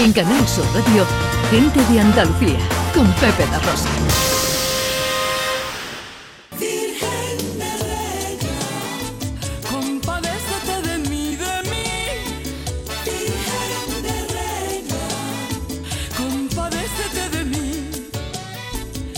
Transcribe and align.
En 0.00 0.12
Canal 0.12 0.46
Sur 0.46 0.64
Radio, 0.74 1.04
Gente 1.50 1.84
de 1.92 2.00
Andalucía, 2.00 2.58
con 2.94 3.04
Pepe 3.14 3.44
La 3.50 3.58
Rosa. 3.58 3.88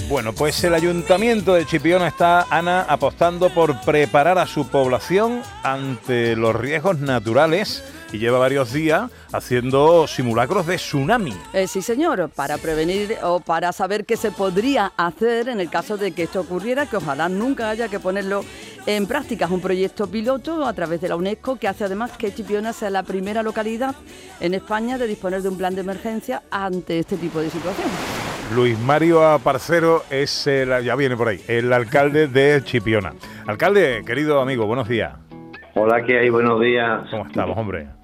Bueno, 0.09 0.33
pues 0.33 0.65
el 0.65 0.73
ayuntamiento 0.73 1.53
de 1.53 1.67
Chipiona 1.67 2.09
está, 2.09 2.47
Ana, 2.51 2.87
apostando 2.89 3.51
por 3.51 3.79
preparar 3.83 4.39
a 4.39 4.47
su 4.47 4.67
población 4.67 5.43
ante 5.63 6.37
los 6.37 6.57
riesgos 6.57 7.01
naturales 7.01 7.85
y 8.13 8.19
lleva 8.19 8.39
varios 8.39 8.73
días 8.73 9.11
haciendo 9.33 10.07
simulacros 10.07 10.67
de 10.67 10.77
tsunami. 10.77 11.35
Eh, 11.53 11.67
sí, 11.67 11.83
señor, 11.83 12.31
para 12.35 12.59
prevenir 12.59 13.17
o 13.23 13.41
para 13.41 13.73
saber 13.73 14.05
qué 14.05 14.17
se 14.17 14.31
podría 14.31 14.93
hacer 14.97 15.49
en 15.49 15.61
el 15.61 15.71
caso 15.71 15.97
de 15.97 16.13
que 16.13 16.25
esto 16.25 16.41
ocurriera, 16.41 16.87
que 16.87 16.97
ojalá 16.97 17.29
nunca 17.29 17.71
haya 17.71 17.89
que 17.89 18.01
ponerlo 18.01 18.45
en 18.87 19.07
práctica. 19.07 19.45
Es 19.47 19.51
un 19.51 19.61
proyecto 19.61 20.07
piloto 20.07 20.67
a 20.67 20.73
través 20.73 21.01
de 21.01 21.09
la 21.09 21.17
UNESCO 21.17 21.57
que 21.57 21.69
hace 21.69 21.85
además 21.85 22.13
que 22.17 22.33
Chipiona 22.35 22.73
sea 22.73 22.91
la 22.91 23.03
primera 23.03 23.43
localidad 23.43 23.95
en 24.41 24.55
España 24.55 24.99
de 24.99 25.07
disponer 25.07 25.43
de 25.43 25.49
un 25.49 25.59
plan 25.59 25.75
de 25.75 25.83
emergencia 25.83 26.43
ante 26.51 26.99
este 26.99 27.17
tipo 27.17 27.41
de 27.41 27.51
situaciones. 27.51 27.93
Luis 28.55 28.77
Mario 28.81 29.25
Aparcero 29.25 30.03
es 30.11 30.47
el, 30.49 30.83
ya 30.83 30.97
viene 30.97 31.17
por 31.17 31.29
ahí, 31.29 31.41
el 31.47 31.73
alcalde 31.73 32.27
de 32.27 32.63
Chipiona. 32.65 33.15
Alcalde, 33.47 34.03
querido 34.05 34.41
amigo, 34.41 34.67
buenos 34.67 34.89
días. 34.89 35.15
Hola, 35.75 36.05
¿qué 36.05 36.19
hay? 36.19 36.31
Buenos 36.31 36.61
días. 36.61 37.09
¿Cómo 37.11 37.27
estamos, 37.27 37.57
hombre? 37.57 38.00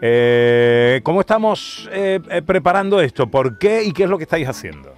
Eh, 0.00 1.00
¿Cómo 1.02 1.20
estamos 1.20 1.88
eh, 1.92 2.20
eh, 2.30 2.42
preparando 2.42 3.00
esto? 3.00 3.28
¿Por 3.28 3.58
qué 3.58 3.82
y 3.84 3.92
qué 3.92 4.04
es 4.04 4.10
lo 4.10 4.18
que 4.18 4.24
estáis 4.24 4.48
haciendo? 4.48 4.92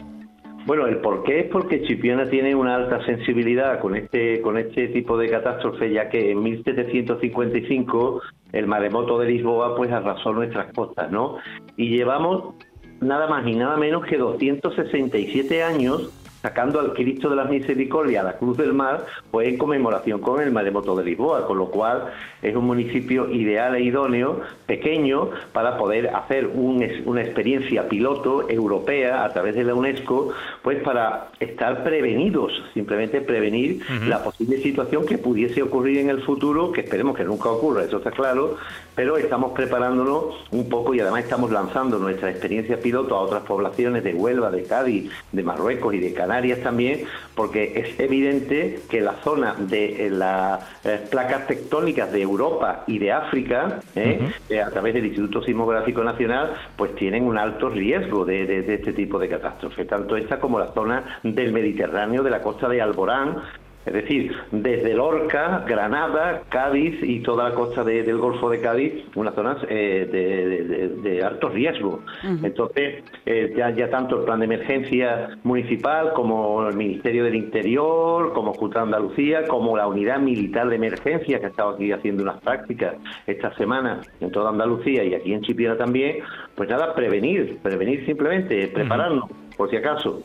Bueno, 0.67 0.87
el 0.87 0.99
por 0.99 1.23
qué 1.23 1.41
es 1.41 1.47
porque 1.47 1.83
Chipiona 1.83 2.29
tiene 2.29 2.55
una 2.55 2.75
alta 2.75 3.03
sensibilidad 3.07 3.81
con 3.81 3.97
este 3.97 4.43
con 4.43 4.59
este 4.59 4.89
tipo 4.89 5.17
de 5.17 5.31
catástrofe, 5.31 5.91
ya 5.91 6.11
que 6.11 6.33
en 6.33 6.43
1755 6.43 8.21
el 8.53 8.67
maremoto 8.67 9.19
de 9.19 9.29
Lisboa 9.29 9.75
pues 9.77 9.91
arrasó 9.91 10.33
nuestras 10.33 10.71
costas, 10.75 11.11
¿no? 11.11 11.39
Y 11.77 11.97
llevamos 11.97 12.55
nada 13.01 13.29
más 13.29 13.47
y 13.47 13.55
nada 13.55 13.79
menos 13.79 14.05
que 14.05 14.19
267 14.19 15.63
años 15.63 16.13
sacando 16.49 16.81
al 16.81 16.95
Cristo 16.95 17.29
de 17.29 17.37
las 17.37 17.51
Misericordias 17.51 18.25
a 18.25 18.29
la 18.29 18.39
Cruz 18.39 18.57
del 18.57 18.73
Mar, 18.73 19.05
pues 19.31 19.49
en 19.49 19.59
conmemoración 19.59 20.19
con 20.21 20.41
el 20.41 20.51
maremoto 20.51 20.97
de 20.97 21.05
Lisboa, 21.05 21.47
con 21.47 21.59
lo 21.59 21.67
cual 21.67 22.05
es 22.41 22.57
un 22.57 22.65
municipio 22.65 23.31
ideal 23.31 23.75
e 23.75 23.83
idóneo, 23.83 24.41
pequeño, 24.65 25.29
para 25.53 25.77
poder 25.77 26.09
hacer 26.09 26.47
una 26.47 27.21
experiencia 27.21 27.87
piloto 27.87 28.49
europea 28.49 29.25
a 29.25 29.29
través 29.29 29.57
de 29.57 29.65
la 29.65 29.75
UNESCO, 29.75 30.33
pues 30.63 30.83
para 30.83 31.29
estar 31.39 31.85
prevenidos, 31.85 32.51
simplemente 32.73 33.21
prevenir 33.21 33.83
la 34.07 34.25
posible 34.25 34.57
situación 34.63 35.05
que 35.05 35.19
pudiese 35.19 35.63
ocurrir 35.63 35.99
en 35.99 36.09
el 36.09 36.23
futuro, 36.23 36.73
que 36.73 36.81
esperemos 36.81 37.15
que 37.15 37.25
nunca 37.25 37.51
ocurra, 37.51 37.85
eso 37.85 37.99
está 37.99 38.11
claro, 38.11 38.57
pero 38.95 39.19
estamos 39.19 39.53
preparándonos 39.53 40.47
un 40.51 40.67
poco 40.71 40.95
y 40.95 41.01
además 41.01 41.25
estamos 41.25 41.51
lanzando 41.51 41.99
nuestra 41.99 42.31
experiencia 42.31 42.81
piloto 42.81 43.17
a 43.17 43.21
otras 43.21 43.43
poblaciones 43.43 44.03
de 44.03 44.15
Huelva, 44.15 44.51
de 44.51 44.63
Cádiz, 44.63 45.11
de 45.31 45.43
Marruecos 45.43 45.95
y 45.95 45.99
de 45.99 46.15
Canarias 46.15 46.38
también, 46.63 47.05
porque 47.35 47.73
es 47.77 47.99
evidente 48.01 48.81
que 48.89 49.01
la 49.01 49.15
zona 49.25 49.55
de 49.59 50.09
las 50.11 50.61
eh, 50.85 51.01
placas 51.11 51.47
tectónicas 51.47 52.13
de 52.13 52.23
Europa 52.23 52.85
y 52.87 52.99
de 52.99 53.13
África, 53.13 53.81
eh, 53.95 54.21
eh, 54.49 54.61
a 54.61 54.71
través 54.71 54.95
del 54.95 55.07
Instituto 55.07 55.43
Sismográfico 55.43 56.03
Nacional, 56.05 56.55
pues 56.77 56.95
tienen 56.95 57.25
un 57.25 57.39
alto 57.39 57.69
riesgo 57.69 58.25
de, 58.25 58.47
de 58.47 58.75
este 58.75 58.93
tipo 58.93 59.19
de 59.19 59.29
catástrofe, 59.29 59.85
tanto 59.85 60.17
esta 60.17 60.39
como 60.39 60.59
la 60.59 60.73
zona 60.73 61.21
del 61.23 61.53
Mediterráneo, 61.53 62.23
de 62.23 62.31
la 62.31 62.41
costa 62.41 62.69
de 62.69 62.81
Alborán, 62.81 63.43
es 63.87 63.93
decir, 63.93 64.37
desde 64.51 64.93
Lorca, 64.95 65.65
Granada, 65.67 66.43
Cádiz 66.51 67.03
y 67.03 67.21
toda 67.21 67.49
la 67.49 67.55
costa 67.55 67.85
del 67.85 68.19
Golfo 68.19 68.51
de 68.51 68.61
Cádiz, 68.61 68.93
unas 69.15 69.35
zonas 69.35 69.59
eh, 69.69 70.99
de, 71.03 71.23
alto 71.23 71.49
riesgo. 71.49 72.03
Entonces, 72.43 73.03
eh, 73.25 73.55
ya, 73.57 73.91
tanto 73.91 74.21
el 74.21 74.25
plan 74.25 74.41
de 74.41 74.45
emergencia 74.45 75.39
municipal 75.43 76.13
como 76.13 76.69
el 76.69 76.77
Ministerio 76.77 77.25
del 77.25 77.35
Interior, 77.35 78.33
como 78.35 78.53
Junta 78.53 78.81
de 78.81 78.85
Andalucía, 78.85 79.47
como 79.49 79.77
la 79.77 79.87
Unidad 79.87 80.19
Militar 80.21 80.69
de 80.69 80.77
Emergencia, 80.77 81.41
que 81.41 81.47
ha 81.47 81.49
estado 81.49 81.71
aquí 81.71 81.91
haciendo 81.91 82.23
unas 82.23 82.41
prácticas 82.41 82.97
esta 83.27 83.55
semana 83.55 84.01
en 84.21 84.31
toda 84.31 84.51
Andalucía 84.51 85.03
y 85.05 85.15
aquí 85.15 85.33
en 85.33 85.41
Chipiona 85.43 85.77
también, 85.77 86.19
pues 86.55 86.69
nada, 86.69 86.95
prevenir, 86.95 87.59
prevenir 87.63 88.05
simplemente, 88.05 88.69
prepararnos 88.69 89.31
por 89.59 89.69
si 89.69 89.77
acaso. 89.77 90.23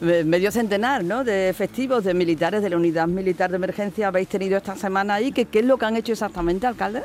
Medio 0.00 0.52
centenar 0.52 1.02
¿no? 1.02 1.24
de 1.24 1.48
efectivos 1.48 2.04
de 2.04 2.14
militares 2.14 2.62
de 2.62 2.70
la 2.70 2.76
Unidad 2.76 3.08
Militar 3.08 3.50
de 3.50 3.56
Emergencia 3.56 4.06
habéis 4.06 4.28
tenido 4.28 4.56
esta 4.56 4.76
semana 4.76 5.14
ahí. 5.14 5.32
¿Qué, 5.32 5.46
qué 5.46 5.58
es 5.58 5.64
lo 5.64 5.76
que 5.76 5.86
han 5.86 5.96
hecho 5.96 6.12
exactamente, 6.12 6.64
alcalde? 6.68 7.02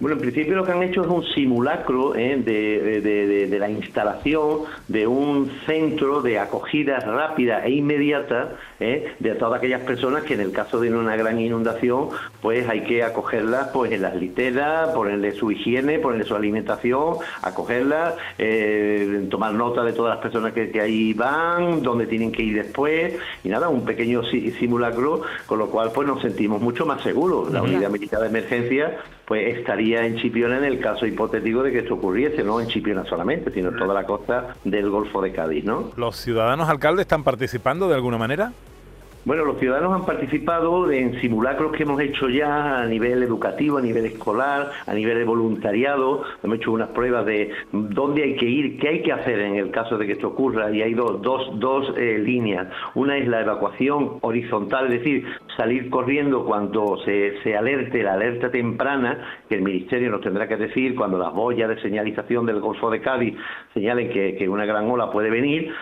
Bueno, 0.00 0.16
en 0.16 0.22
principio 0.22 0.56
lo 0.56 0.64
que 0.64 0.72
han 0.72 0.82
hecho 0.82 1.02
es 1.02 1.08
un 1.08 1.22
simulacro 1.22 2.16
¿eh? 2.16 2.36
de, 2.36 3.56
la 3.58 3.70
instalación 3.70 4.62
de 4.88 5.06
un 5.06 5.50
centro 5.66 6.22
de 6.22 6.38
acogida 6.40 6.98
rápida 6.98 7.64
e 7.64 7.70
inmediata 7.72 8.56
¿eh? 8.80 9.14
de 9.20 9.34
todas 9.34 9.58
aquellas 9.58 9.82
personas 9.82 10.24
que 10.24 10.34
en 10.34 10.40
el 10.40 10.50
caso 10.50 10.80
de 10.80 10.92
una 10.92 11.14
gran 11.14 11.38
inundación, 11.38 12.08
pues 12.40 12.68
hay 12.68 12.82
que 12.82 13.04
acogerlas 13.04 13.68
pues 13.68 13.92
en 13.92 14.02
las 14.02 14.16
literas, 14.16 14.88
ponerle 14.90 15.32
su 15.32 15.52
higiene, 15.52 15.98
ponerle 16.00 16.24
su 16.24 16.34
alimentación, 16.34 17.18
acogerlas, 17.42 18.14
eh, 18.38 19.26
tomar 19.30 19.54
nota 19.54 19.84
de 19.84 19.92
todas 19.92 20.14
las 20.14 20.22
personas 20.22 20.52
que, 20.52 20.80
ahí 20.80 21.12
van, 21.12 21.82
dónde 21.82 22.06
tienen 22.06 22.32
que 22.32 22.42
ir 22.42 22.56
después, 22.56 23.14
y 23.44 23.48
nada, 23.48 23.68
un 23.68 23.84
pequeño 23.84 24.22
simulacro, 24.24 25.22
con 25.46 25.58
lo 25.58 25.68
cual 25.70 25.92
pues 25.94 26.08
nos 26.08 26.20
sentimos 26.22 26.60
mucho 26.60 26.86
más 26.86 27.02
seguros. 27.02 27.52
La 27.52 27.62
unidad 27.62 27.90
militar 27.90 28.20
de 28.20 28.26
emergencia 28.26 28.98
pues 29.32 29.56
estaría 29.56 30.04
en 30.04 30.16
Chipiona 30.18 30.58
en 30.58 30.64
el 30.64 30.78
caso 30.78 31.06
hipotético 31.06 31.62
de 31.62 31.72
que 31.72 31.78
esto 31.78 31.94
ocurriese, 31.94 32.44
no 32.44 32.60
en 32.60 32.66
Chipiona 32.66 33.02
solamente, 33.06 33.50
sino 33.50 33.70
en 33.70 33.78
toda 33.78 33.94
la 33.94 34.04
costa 34.04 34.56
del 34.62 34.90
Golfo 34.90 35.22
de 35.22 35.32
Cádiz, 35.32 35.64
¿no? 35.64 35.90
¿Los 35.96 36.16
ciudadanos 36.16 36.68
alcaldes 36.68 37.04
están 37.04 37.24
participando 37.24 37.88
de 37.88 37.94
alguna 37.94 38.18
manera? 38.18 38.52
Bueno, 39.24 39.44
los 39.44 39.60
ciudadanos 39.60 39.92
han 39.92 40.04
participado 40.04 40.90
en 40.90 41.20
simulacros 41.20 41.70
que 41.70 41.84
hemos 41.84 42.00
hecho 42.00 42.28
ya 42.28 42.80
a 42.80 42.86
nivel 42.86 43.22
educativo, 43.22 43.78
a 43.78 43.80
nivel 43.80 44.04
escolar, 44.06 44.72
a 44.84 44.92
nivel 44.94 45.16
de 45.16 45.24
voluntariado. 45.24 46.24
Hemos 46.42 46.56
hecho 46.56 46.72
unas 46.72 46.88
pruebas 46.88 47.24
de 47.26 47.52
dónde 47.70 48.24
hay 48.24 48.34
que 48.34 48.46
ir, 48.46 48.80
qué 48.80 48.88
hay 48.88 49.02
que 49.02 49.12
hacer 49.12 49.38
en 49.38 49.54
el 49.54 49.70
caso 49.70 49.96
de 49.96 50.06
que 50.06 50.14
esto 50.14 50.26
ocurra. 50.26 50.72
Y 50.72 50.82
hay 50.82 50.94
dos, 50.94 51.22
dos, 51.22 51.60
dos 51.60 51.94
eh, 51.96 52.18
líneas. 52.18 52.66
Una 52.96 53.16
es 53.16 53.28
la 53.28 53.42
evacuación 53.42 54.18
horizontal, 54.22 54.86
es 54.86 54.98
decir, 54.98 55.24
salir 55.56 55.88
corriendo 55.88 56.44
cuando 56.44 56.98
se, 57.04 57.40
se 57.44 57.56
alerte, 57.56 58.02
la 58.02 58.14
alerta 58.14 58.50
temprana, 58.50 59.18
que 59.48 59.54
el 59.54 59.62
Ministerio 59.62 60.10
nos 60.10 60.22
tendrá 60.22 60.48
que 60.48 60.56
decir 60.56 60.96
cuando 60.96 61.16
las 61.16 61.32
boyas 61.32 61.68
de 61.68 61.80
señalización 61.80 62.44
del 62.44 62.58
Golfo 62.58 62.90
de 62.90 63.00
Cádiz 63.00 63.36
señalen 63.72 64.10
que, 64.10 64.34
que 64.34 64.48
una 64.48 64.66
gran 64.66 64.90
ola 64.90 65.12
puede 65.12 65.30
venir 65.30 65.72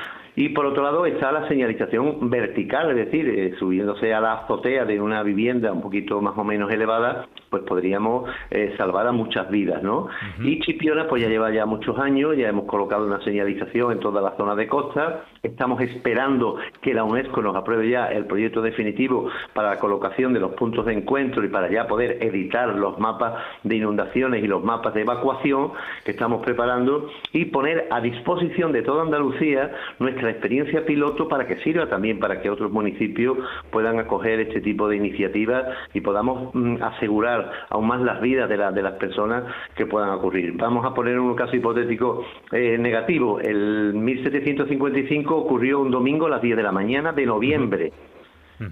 y 0.40 0.48
por 0.48 0.64
otro 0.64 0.82
lado 0.82 1.04
está 1.04 1.30
la 1.32 1.46
señalización 1.48 2.30
vertical, 2.30 2.88
es 2.92 2.96
decir, 2.96 3.28
eh, 3.28 3.54
subiéndose 3.58 4.14
a 4.14 4.22
la 4.22 4.32
azotea 4.32 4.86
de 4.86 4.98
una 4.98 5.22
vivienda 5.22 5.70
un 5.70 5.82
poquito 5.82 6.22
más 6.22 6.32
o 6.38 6.44
menos 6.44 6.72
elevada, 6.72 7.26
pues 7.50 7.62
podríamos 7.64 8.30
eh, 8.50 8.72
salvar 8.78 9.06
a 9.06 9.12
muchas 9.12 9.50
vidas, 9.50 9.82
¿no? 9.82 10.08
Y 10.42 10.58
Chipiona 10.60 11.06
pues 11.08 11.20
ya 11.20 11.28
lleva 11.28 11.50
ya 11.50 11.66
muchos 11.66 11.98
años, 11.98 12.38
ya 12.38 12.48
hemos 12.48 12.64
colocado 12.64 13.04
una 13.04 13.22
señalización 13.22 13.92
en 13.92 14.00
toda 14.00 14.22
la 14.22 14.34
zona 14.38 14.54
de 14.54 14.66
costa, 14.66 15.24
estamos 15.42 15.80
esperando 15.80 16.56
que 16.82 16.92
la 16.92 17.04
UNESCO 17.04 17.40
nos 17.42 17.56
apruebe 17.56 17.88
ya 17.88 18.06
el 18.06 18.26
proyecto 18.26 18.60
definitivo 18.60 19.28
para 19.54 19.70
la 19.70 19.78
colocación 19.78 20.32
de 20.32 20.40
los 20.40 20.52
puntos 20.52 20.86
de 20.86 20.92
encuentro 20.92 21.44
y 21.44 21.48
para 21.48 21.70
ya 21.70 21.86
poder 21.86 22.22
editar 22.22 22.68
los 22.74 22.98
mapas 22.98 23.34
de 23.62 23.76
inundaciones 23.76 24.44
y 24.44 24.46
los 24.46 24.62
mapas 24.62 24.94
de 24.94 25.02
evacuación 25.02 25.72
que 26.04 26.10
estamos 26.10 26.42
preparando 26.42 27.08
y 27.32 27.46
poner 27.46 27.86
a 27.90 28.00
disposición 28.00 28.72
de 28.72 28.82
toda 28.82 29.02
Andalucía 29.02 29.72
nuestra 29.98 30.30
experiencia 30.30 30.84
piloto 30.84 31.28
para 31.28 31.46
que 31.46 31.56
sirva 31.62 31.86
también 31.88 32.18
para 32.18 32.42
que 32.42 32.50
otros 32.50 32.70
municipios 32.70 33.38
puedan 33.70 33.98
acoger 33.98 34.40
este 34.40 34.60
tipo 34.60 34.88
de 34.88 34.96
iniciativas 34.96 35.64
y 35.94 36.00
podamos 36.00 36.54
mm, 36.54 36.82
asegurar 36.82 37.50
aún 37.70 37.86
más 37.86 38.00
las 38.02 38.20
vidas 38.20 38.48
de, 38.48 38.56
de 38.56 38.82
las 38.82 38.94
personas 38.94 39.44
que 39.74 39.86
puedan 39.86 40.10
ocurrir. 40.10 40.52
Vamos 40.56 40.84
a 40.84 40.92
poner 40.92 41.18
un 41.18 41.34
caso 41.34 41.56
hipotético 41.56 42.24
eh, 42.52 42.76
negativo. 42.78 43.40
El 43.40 43.94
1755 43.94 45.29
ocurrió 45.36 45.80
un 45.80 45.90
domingo 45.90 46.26
a 46.26 46.30
las 46.30 46.42
10 46.42 46.56
de 46.56 46.62
la 46.62 46.72
mañana 46.72 47.12
de 47.12 47.26
noviembre. 47.26 47.92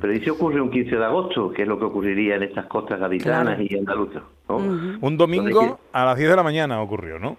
Pero 0.00 0.12
¿y 0.12 0.20
si 0.20 0.28
ocurre 0.28 0.60
un 0.60 0.70
15 0.70 0.96
de 0.96 1.04
agosto? 1.04 1.50
que 1.50 1.62
es 1.62 1.68
lo 1.68 1.78
que 1.78 1.86
ocurriría 1.86 2.36
en 2.36 2.42
estas 2.42 2.66
costas 2.66 3.00
gaditanas 3.00 3.58
y 3.58 3.78
andaluzas? 3.78 4.22
Un 4.48 5.16
domingo 5.16 5.78
a 5.92 6.04
las 6.04 6.16
10 6.18 6.30
de 6.30 6.36
la 6.36 6.42
mañana 6.42 6.82
ocurrió, 6.82 7.18
¿no? 7.18 7.36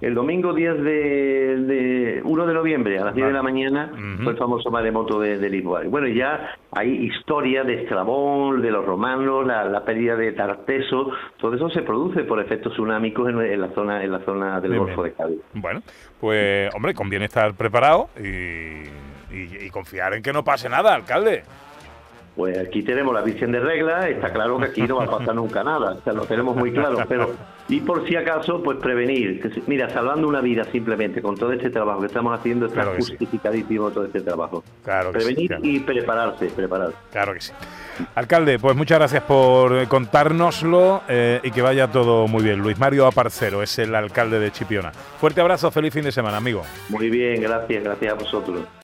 El 0.00 0.14
domingo 0.14 0.52
10 0.52 0.82
de, 0.82 2.20
1 2.24 2.46
de 2.46 2.54
noviembre 2.54 2.98
a 2.98 3.04
las 3.06 3.14
10 3.14 3.28
de 3.28 3.32
la 3.32 3.42
mañana 3.42 3.90
fue 4.22 4.32
el 4.32 4.38
famoso 4.38 4.70
maremoto 4.70 5.20
de, 5.20 5.38
de 5.38 5.48
Lisboa. 5.48 5.82
bueno, 5.88 6.08
ya 6.08 6.56
hay 6.72 6.90
historia 7.06 7.64
de 7.64 7.82
Estrabón, 7.82 8.60
de 8.60 8.70
los 8.70 8.84
romanos, 8.84 9.46
la, 9.46 9.84
pérdida 9.84 10.16
de 10.16 10.32
Tarteso, 10.32 11.10
todo 11.38 11.54
eso 11.54 11.70
se 11.70 11.82
produce 11.82 12.24
por 12.24 12.40
efectos 12.40 12.72
tsunámicos 12.72 13.28
en, 13.28 13.60
la 13.60 13.68
zona 13.70 14.02
en 14.02 14.12
la 14.12 14.20
zona 14.20 14.60
del 14.60 14.78
Golfo 14.78 15.02
de 15.04 15.12
Cádiz. 15.12 15.40
Bueno, 15.54 15.82
pues 16.20 16.74
hombre, 16.74 16.94
conviene 16.94 17.26
estar 17.26 17.54
preparado 17.54 18.08
y 18.18 19.70
confiar 19.70 20.14
en 20.14 20.22
que 20.22 20.32
no 20.32 20.44
pase 20.44 20.68
nada, 20.68 20.94
alcalde. 20.94 21.42
Pues 22.36 22.58
aquí 22.58 22.82
tenemos 22.82 23.14
la 23.14 23.22
visión 23.22 23.52
de 23.52 23.60
regla, 23.60 24.08
está 24.08 24.32
claro 24.32 24.58
que 24.58 24.66
aquí 24.66 24.82
no 24.82 24.96
va 24.96 25.04
a 25.04 25.18
pasar 25.18 25.34
nunca 25.36 25.62
nada, 25.62 25.92
o 25.92 26.02
sea, 26.02 26.12
lo 26.12 26.24
tenemos 26.26 26.56
muy 26.56 26.72
claro, 26.72 26.98
pero 27.08 27.30
y 27.68 27.80
por 27.80 28.06
si 28.06 28.14
acaso, 28.14 28.62
pues 28.62 28.78
prevenir, 28.78 29.40
mira, 29.66 29.88
salvando 29.88 30.28
una 30.28 30.42
vida 30.42 30.64
simplemente 30.64 31.22
con 31.22 31.36
todo 31.36 31.52
este 31.52 31.70
trabajo 31.70 32.00
que 32.00 32.06
estamos 32.06 32.38
haciendo, 32.38 32.66
está 32.66 32.84
justificadísimo 32.84 33.90
todo 33.90 34.04
este 34.04 34.20
trabajo. 34.20 34.62
Claro 34.82 35.12
prevenir 35.12 35.56
y 35.62 35.80
prepararse, 35.80 36.46
prepararse. 36.48 36.96
Claro 37.10 37.32
que 37.32 37.40
sí. 37.40 37.52
Alcalde, 38.14 38.58
pues 38.58 38.76
muchas 38.76 38.98
gracias 38.98 39.22
por 39.22 39.86
contárnoslo 39.88 41.02
eh, 41.08 41.40
y 41.42 41.50
que 41.52 41.62
vaya 41.62 41.88
todo 41.88 42.28
muy 42.28 42.42
bien. 42.42 42.58
Luis 42.58 42.78
Mario 42.78 43.06
Aparcero 43.06 43.62
es 43.62 43.78
el 43.78 43.94
alcalde 43.94 44.38
de 44.40 44.50
Chipiona. 44.50 44.92
Fuerte 44.92 45.40
abrazo, 45.40 45.70
feliz 45.70 45.94
fin 45.94 46.04
de 46.04 46.12
semana, 46.12 46.36
amigo. 46.36 46.62
Muy 46.90 47.08
bien, 47.08 47.40
gracias, 47.40 47.82
gracias 47.82 48.12
a 48.12 48.16
vosotros. 48.16 48.83